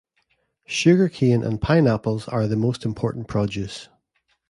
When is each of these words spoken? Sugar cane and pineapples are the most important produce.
Sugar 0.65 1.09
cane 1.09 1.43
and 1.43 1.61
pineapples 1.61 2.27
are 2.27 2.47
the 2.47 2.55
most 2.55 2.85
important 2.85 3.27
produce. 3.27 3.87